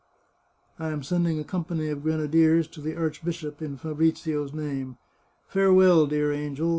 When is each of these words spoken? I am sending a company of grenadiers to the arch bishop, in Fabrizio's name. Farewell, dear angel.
I 0.79 0.89
am 0.89 1.03
sending 1.03 1.37
a 1.37 1.43
company 1.43 1.89
of 1.89 2.01
grenadiers 2.01 2.67
to 2.69 2.81
the 2.81 2.95
arch 2.95 3.23
bishop, 3.23 3.61
in 3.61 3.77
Fabrizio's 3.77 4.51
name. 4.51 4.97
Farewell, 5.47 6.07
dear 6.07 6.33
angel. 6.33 6.69